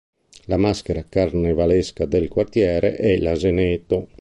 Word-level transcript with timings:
La 0.45 0.57
maschera 0.57 1.03
carnevalesca 1.07 2.05
del 2.05 2.27
quartiere 2.27 2.95
è 2.95 3.19
"L'Aseneto". 3.19 4.09